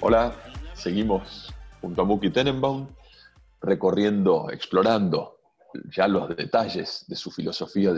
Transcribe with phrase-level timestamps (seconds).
[0.00, 0.34] Hola,
[0.74, 1.52] seguimos
[1.82, 2.88] junto a Muki Tenenbaum
[3.60, 5.38] recorriendo, explorando
[5.94, 7.92] ya los detalles de su filosofía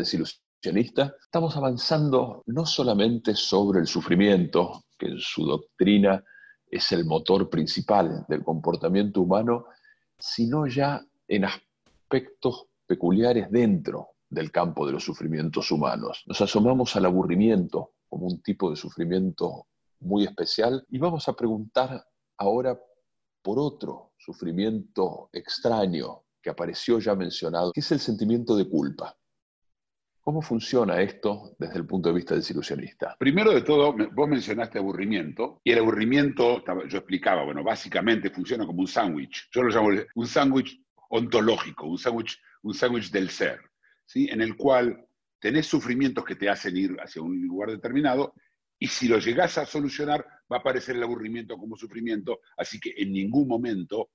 [0.66, 6.24] Estamos avanzando no solamente sobre el sufrimiento, que en su doctrina
[6.66, 9.66] es el motor principal del comportamiento humano,
[10.18, 16.22] sino ya en aspectos peculiares dentro del campo de los sufrimientos humanos.
[16.26, 19.66] Nos asomamos al aburrimiento como un tipo de sufrimiento
[20.00, 22.02] muy especial y vamos a preguntar
[22.38, 22.78] ahora
[23.42, 29.14] por otro sufrimiento extraño que apareció ya mencionado, que es el sentimiento de culpa.
[30.24, 33.14] ¿Cómo funciona esto desde el punto de vista desilusionista?
[33.18, 38.80] Primero de todo, vos mencionaste aburrimiento, y el aburrimiento, yo explicaba, bueno, básicamente funciona como
[38.80, 39.50] un sándwich.
[39.52, 43.60] Yo lo llamo un sándwich ontológico, un sándwich un del ser,
[44.06, 44.26] ¿sí?
[44.30, 45.06] en el cual
[45.38, 48.32] tenés sufrimientos que te hacen ir hacia un lugar determinado,
[48.78, 52.94] y si lo llegás a solucionar, va a aparecer el aburrimiento como sufrimiento, así que
[52.96, 54.08] en ningún momento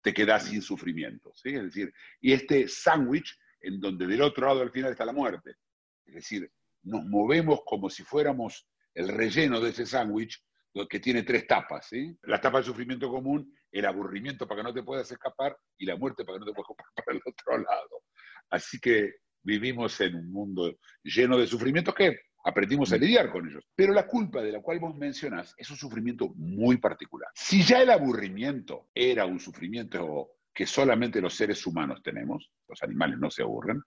[0.00, 1.32] te quedás sin sufrimiento.
[1.34, 1.48] ¿sí?
[1.48, 5.56] Es decir, y este sándwich, en donde del otro lado al final está la muerte.
[6.04, 6.50] Es decir,
[6.82, 10.42] nos movemos como si fuéramos el relleno de ese sándwich
[10.84, 11.86] que tiene tres tapas.
[11.88, 12.16] ¿sí?
[12.22, 15.96] La tapa del sufrimiento común, el aburrimiento para que no te puedas escapar y la
[15.96, 18.02] muerte para que no te puedas escapar para el otro lado.
[18.50, 23.64] Así que vivimos en un mundo lleno de sufrimientos que aprendimos a lidiar con ellos.
[23.74, 27.30] Pero la culpa de la cual vos mencionás es un sufrimiento muy particular.
[27.34, 33.18] Si ya el aburrimiento era un sufrimiento que solamente los seres humanos tenemos, los animales
[33.18, 33.82] no se aburren,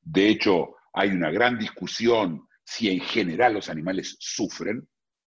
[0.00, 4.88] de hecho hay una gran discusión si en general los animales sufren,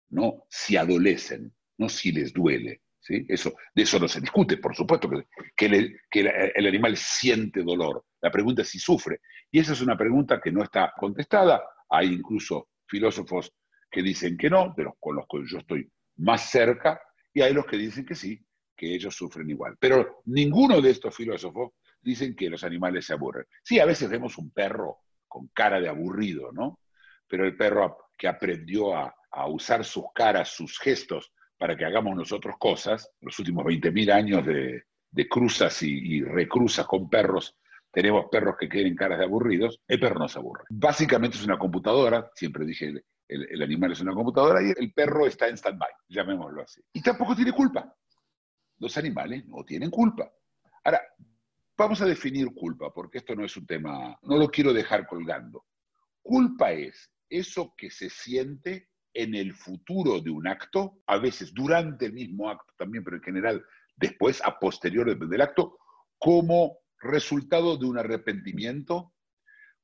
[0.08, 2.82] no si adolecen, no si les duele.
[2.98, 3.24] ¿sí?
[3.28, 5.08] Eso, de eso no se discute, por supuesto,
[5.56, 8.04] que, que el, animal siente dolor.
[8.20, 9.20] La pregunta es si sufre.
[9.48, 11.62] Y esa es una pregunta que no está contestada.
[11.88, 13.52] Hay incluso filósofos
[13.88, 17.00] que dicen que no, de los con los que yo estoy más cerca,
[17.32, 18.44] y hay los que dicen que sí,
[18.80, 19.76] que ellos sufren igual.
[19.78, 23.44] Pero ninguno de estos filósofos dicen que los animales se aburren.
[23.62, 26.80] Sí, a veces vemos un perro con cara de aburrido, ¿no?
[27.28, 29.14] Pero el perro que aprendió a,
[29.48, 34.82] usar sus caras, sus gestos, para que hagamos nosotros cosas, los últimos 20.000 años de,
[35.28, 37.56] cruzas y, recruzas con perros,
[37.92, 40.64] tenemos perros que tienen caras de aburridos, el perro no se aburre.
[40.70, 42.86] Básicamente es una computadora, siempre dije,
[43.28, 46.80] el- el animal es una computadora y el perro está en stand-by, llamémoslo así.
[46.94, 47.94] Y tampoco tiene culpa.
[48.80, 50.32] Los animales no tienen culpa.
[50.82, 51.00] Ahora,
[51.76, 55.66] vamos a definir culpa, porque esto no es un tema, no lo quiero dejar colgando.
[56.22, 62.06] Culpa es eso que se siente en el futuro de un acto, a veces durante
[62.06, 63.64] el mismo acto también, pero en general
[63.96, 65.78] después, a posteriori del acto,
[66.18, 69.12] como resultado de un arrepentimiento,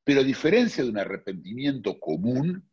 [0.04, 2.70] pero a diferencia de un arrepentimiento común,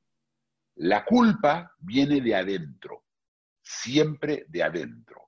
[0.75, 3.05] la culpa viene de adentro,
[3.61, 5.22] siempre de adentro.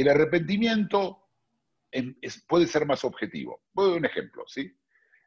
[0.00, 1.26] El arrepentimiento
[1.90, 2.14] em-
[2.46, 3.62] puede ser más objetivo.
[3.72, 4.72] Voy a dar un ejemplo, ¿sí?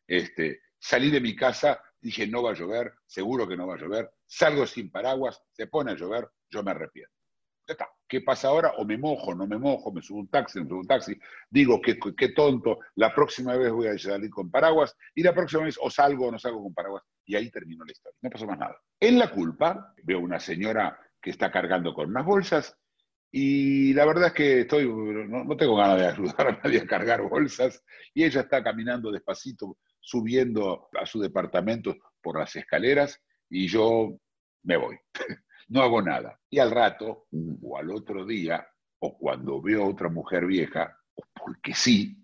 [0.07, 3.77] Este, salí de mi casa, dije no va a llover, seguro que no va a
[3.77, 7.11] llover, salgo sin paraguas, se pone a llover, yo me arrepiento.
[7.67, 7.89] Ya está.
[8.07, 8.71] ¿Qué pasa ahora?
[8.77, 11.81] O me mojo, no me mojo, me subo un taxi, me subo un taxi, digo
[11.81, 15.77] qué, qué tonto, la próxima vez voy a salir con paraguas, y la próxima vez
[15.81, 18.17] o salgo o no salgo con paraguas, y ahí terminó la historia.
[18.21, 18.79] No pasó más nada.
[19.01, 22.77] En la culpa, veo una señora que está cargando con unas bolsas,
[23.31, 26.87] y la verdad es que estoy, no, no tengo ganas de ayudar a nadie a
[26.87, 27.83] cargar bolsas,
[28.13, 34.17] y ella está caminando despacito, subiendo a su departamento por las escaleras, y yo
[34.63, 34.97] me voy.
[35.69, 36.37] no hago nada.
[36.49, 37.27] Y al rato,
[37.61, 38.67] o al otro día,
[38.99, 42.17] o cuando veo a otra mujer vieja, o porque sí,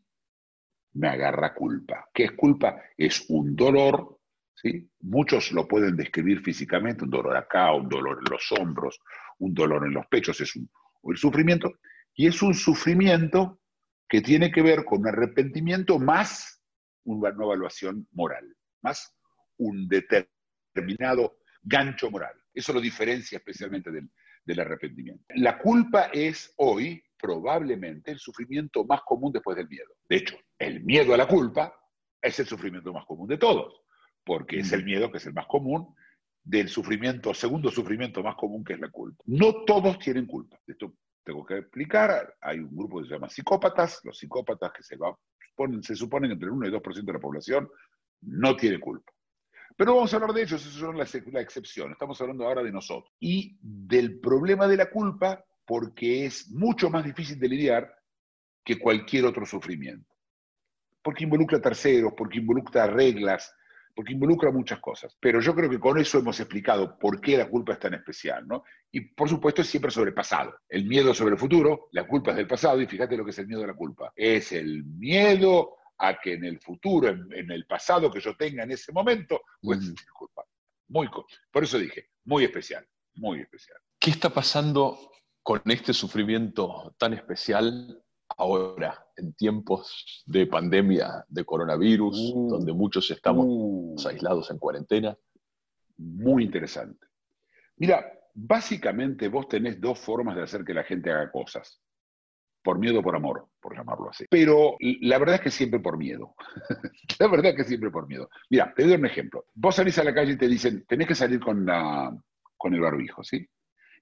[0.93, 2.09] me agarra culpa.
[2.13, 2.81] ¿Qué es culpa?
[2.97, 4.19] Es un dolor,
[4.53, 4.89] ¿sí?
[5.01, 8.99] Muchos lo pueden describir físicamente, un dolor acá, un dolor en los hombros,
[9.39, 10.69] un dolor en los pechos, es un,
[11.01, 11.73] o el sufrimiento,
[12.13, 13.59] y es un sufrimiento
[14.09, 16.57] que tiene que ver con un arrepentimiento más
[17.03, 18.45] una nueva evaluación moral,
[18.81, 19.15] más
[19.57, 22.33] un determinado gancho moral.
[22.53, 24.09] Eso lo diferencia especialmente del,
[24.45, 25.23] del arrepentimiento.
[25.35, 29.89] La culpa es hoy probablemente el sufrimiento más común después del miedo.
[30.07, 31.73] De hecho, el miedo a la culpa
[32.21, 33.81] es el sufrimiento más común de todos,
[34.23, 35.95] porque es el miedo que es el más común
[36.47, 39.21] del sufrimiento, segundo sufrimiento más común que es la culpa.
[39.25, 40.57] No todos tienen culpa.
[40.65, 42.35] Esto tengo que explicar.
[42.39, 43.99] Hay un grupo que se llama psicópatas.
[44.05, 45.13] Los psicópatas que se, va,
[45.81, 47.69] se suponen entre el 1 y 2% de la población
[48.21, 49.11] no tienen culpa.
[49.75, 51.91] Pero vamos a hablar de ellos, eso son la, la excepción.
[51.91, 53.13] Estamos hablando ahora de nosotros.
[53.19, 57.93] Y del problema de la culpa, porque es mucho más difícil de lidiar
[58.63, 60.15] que cualquier otro sufrimiento.
[61.03, 63.53] Porque involucra terceros, porque involucra reglas,
[63.97, 65.17] porque involucra muchas cosas.
[65.19, 68.47] Pero yo creo que con eso hemos explicado por qué la culpa es tan especial,
[68.47, 68.63] ¿no?
[68.91, 70.53] Y por supuesto es siempre sobre el pasado.
[70.69, 73.39] El miedo sobre el futuro, la culpa es del pasado, y fíjate lo que es
[73.39, 74.13] el miedo de la culpa.
[74.15, 78.69] Es el miedo a que en el futuro, en, el pasado que yo tenga en
[78.69, 79.95] ese momento, pues mm.
[80.13, 80.45] culpa.
[80.89, 81.09] Muy,
[81.51, 83.79] por eso dije, muy especial, muy especial.
[83.99, 85.11] ¿Qué está pasando
[85.41, 87.99] con este sufrimiento tan especial
[88.37, 92.49] ahora, en tiempos de pandemia de coronavirus, uh.
[92.49, 94.07] donde muchos estamos uh.
[94.07, 95.17] aislados en cuarentena?
[95.97, 97.07] Muy interesante.
[97.77, 101.81] Mira, básicamente vos tenés dos formas de hacer que la gente haga cosas
[102.63, 104.25] por miedo o por amor, por llamarlo así.
[104.29, 106.35] Pero la verdad es que siempre por miedo.
[107.19, 108.29] la verdad es que siempre por miedo.
[108.49, 109.45] Mira, te doy un ejemplo.
[109.53, 112.13] Vos salís a la calle y te dicen, tenés que salir con, la,
[112.57, 113.47] con el barbijo, ¿sí?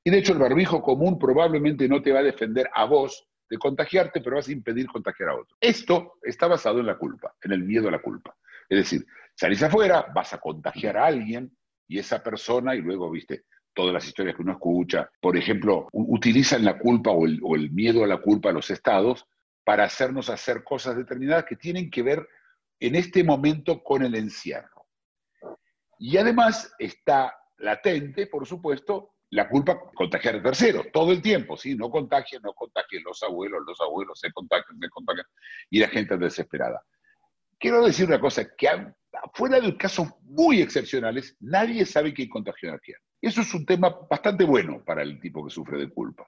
[0.04, 3.58] Y de hecho el barbijo común probablemente no te va a defender a vos de
[3.58, 5.56] contagiarte, pero vas a impedir contagiar a otro.
[5.60, 8.36] Esto está basado en la culpa, en el miedo a la culpa.
[8.68, 9.06] Es decir,
[9.36, 11.56] salís afuera, vas a contagiar a alguien
[11.88, 13.44] y esa persona, y luego, viste,
[13.76, 18.08] todas las historias que uno escucha, por ejemplo, utilizan la culpa o el, miedo a
[18.08, 19.28] la culpa a los estados
[19.64, 22.28] para hacernos hacer cosas determinadas que tienen que ver
[22.80, 24.88] en este momento con el encierro.
[26.00, 31.76] Y además está latente, por supuesto, la culpa contagiar a terceros, todo el tiempo, ¿sí?
[31.76, 35.26] No contagien, no contagien los abuelos, los abuelos se contagian, se contagian,
[35.70, 36.82] y la gente es desesperada.
[37.60, 38.68] Quiero decir una cosa, que
[39.34, 42.98] fuera de casos muy excepcionales, nadie sabe quién contagió a quién.
[43.22, 46.28] Eso es un tema bastante bueno para el tipo que sufre de culpa,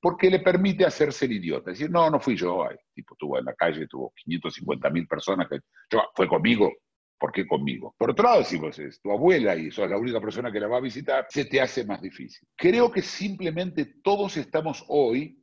[0.00, 3.46] porque le permite hacerse el idiota, decir, no, no fui yo, el tipo estuvo en
[3.46, 5.60] la calle, tuvo 550 mil personas, que
[5.90, 6.70] yo, fue conmigo,
[7.18, 7.94] ¿por qué conmigo?
[7.98, 10.68] Por otro lado, si vos es tu abuela y sos la única persona que la
[10.68, 12.46] va a visitar, se te hace más difícil.
[12.54, 15.42] Creo que simplemente todos estamos hoy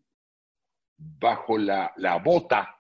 [0.98, 2.78] bajo la, la bota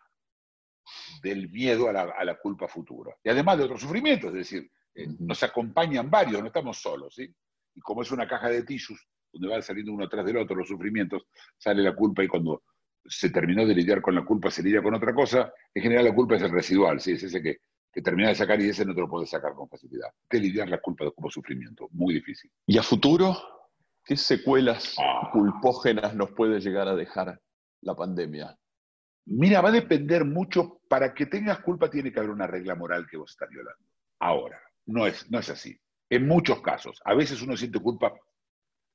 [1.21, 3.15] del miedo a la, a la, culpa futura.
[3.23, 7.33] Y además de otros sufrimientos, es decir, eh, nos acompañan varios, no estamos solos, ¿sí?
[7.75, 8.99] y como es una caja de tissues,
[9.31, 11.23] donde van saliendo uno tras del otro los sufrimientos,
[11.57, 12.63] sale la culpa y cuando
[13.05, 16.15] se terminó de lidiar con la culpa se lidia con otra cosa, en general la
[16.15, 17.13] culpa es el residual, ¿sí?
[17.13, 17.57] es ese que,
[17.93, 20.09] que termina de sacar y ese no te lo puedes sacar con facilidad.
[20.29, 22.51] De lidiar la culpa como sufrimiento, muy difícil.
[22.65, 23.37] ¿Y a futuro?
[24.03, 25.29] ¿Qué secuelas ah.
[25.31, 27.39] culpógenas nos puede llegar a dejar
[27.81, 28.57] la pandemia?
[29.25, 33.07] Mira, va a depender mucho, para que tengas culpa tiene que haber una regla moral
[33.09, 33.85] que vos estás violando.
[34.19, 35.79] Ahora, no es, no es así.
[36.09, 36.99] En muchos casos.
[37.05, 38.13] A veces uno siente culpa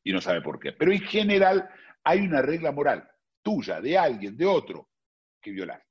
[0.02, 0.72] y no sabe por qué.
[0.72, 1.68] Pero en general
[2.02, 3.08] hay una regla moral
[3.42, 4.88] tuya, de alguien, de otro,
[5.40, 5.82] que violar.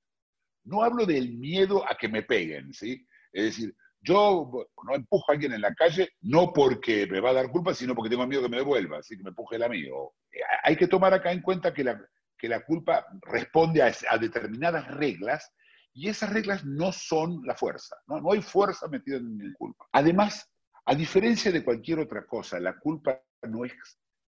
[0.67, 3.05] No hablo del miedo a que me peguen, ¿sí?
[3.31, 4.49] Es decir, yo
[4.83, 7.95] no empujo a alguien en la calle no porque me va a dar culpa, sino
[7.95, 10.15] porque tengo miedo que me devuelva, así que me empuje el amigo.
[10.63, 11.99] Hay que tomar acá en cuenta que la,
[12.37, 15.51] que la culpa responde a, determinadas reglas
[15.93, 18.21] y esas reglas no son la fuerza, ¿no?
[18.21, 19.87] no hay fuerza metida en mi culpa.
[19.91, 20.49] Además,
[20.85, 23.73] a diferencia de cualquier otra cosa, la culpa no es,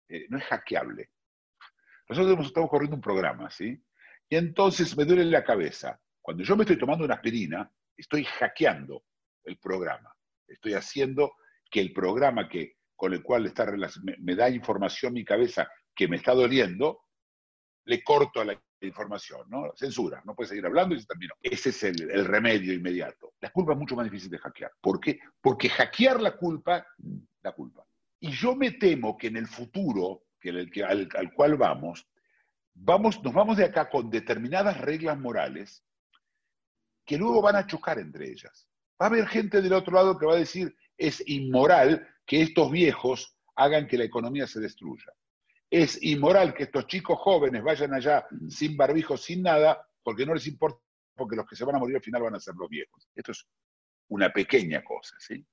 [0.09, 1.09] eh, no es hackeable.
[2.09, 3.81] Nosotros estamos corriendo un programa, ¿sí?
[4.27, 5.99] Y entonces me duele la cabeza.
[6.29, 9.03] Cuando yo me estoy tomando una aspirina, estoy hackeando
[9.45, 10.15] el programa.
[10.47, 11.31] Estoy haciendo
[11.71, 13.65] que el programa que, con el cual está,
[14.19, 16.99] me, da información mi cabeza que me está doliendo,
[17.85, 19.73] le corto a la información, ¿no?
[19.75, 21.33] Censura, no puede seguir hablando y se terminó.
[21.41, 23.33] Ese es el, remedio inmediato.
[23.39, 24.73] La culpa es mucho más difícil de hackear.
[24.79, 25.19] ¿Por qué?
[25.41, 26.85] Porque hackear la culpa,
[27.41, 27.83] la culpa.
[28.19, 30.51] Y yo me temo que en el futuro, que,
[30.83, 32.07] al, al, cual vamos,
[32.75, 35.83] vamos, nos vamos de acá con determinadas reglas morales
[37.09, 38.67] que luego van a chocar entre ellas.
[39.01, 42.71] Va a haber gente del otro lado que va a decir, es inmoral que estos
[42.71, 45.11] viejos hagan que la economía se destruya
[45.69, 50.47] es inmoral que estos chicos jóvenes vayan allá sin barbijo, sin nada, porque no les
[50.47, 50.81] importa,
[51.15, 53.07] porque los que se van a morir al final van a ser los viejos.
[53.15, 53.47] Esto es
[54.09, 55.45] una pequeña cosa, ¿sí?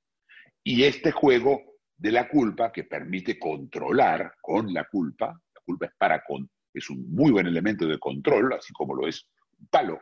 [0.64, 1.62] Y este juego
[1.96, 6.88] de la culpa que permite controlar con la culpa, la culpa es para con, es
[6.88, 10.00] un muy buen elemento de control, así como lo es un palo.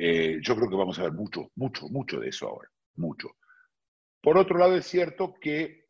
[0.00, 3.30] Eh, yo creo que vamos a ver mucho, mucho, mucho de eso ahora, mucho.
[4.22, 5.86] Por otro lado, es cierto que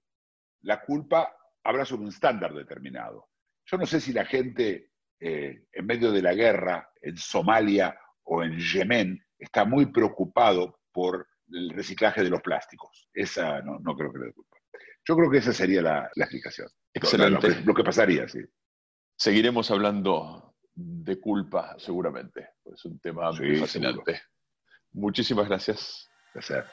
[0.63, 3.29] la culpa habla sobre un estándar determinado.
[3.67, 8.43] Yo no sé si la gente eh, en medio de la guerra en Somalia o
[8.43, 13.11] en Yemen está muy preocupado por el reciclaje de los plásticos.
[13.13, 14.57] Esa no, no creo que le culpa.
[15.07, 16.69] Yo creo que esa sería la, la explicación.
[16.95, 17.49] Excelente.
[17.49, 18.41] Lo, lo, lo, que pasaría, sí.
[19.19, 22.51] Seguiremos hablando de culpa seguramente.
[22.65, 24.13] Es un tema sí, muy fascinante.
[24.13, 24.33] Seguro.
[24.93, 26.09] Muchísimas gracias.
[26.33, 26.67] Gracias.